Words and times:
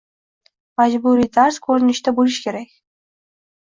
Majburiy 0.81 1.29
dars 1.39 1.61
koʻrinishida 1.67 2.17
boʻlishi 2.21 2.45
kerak. 2.47 2.77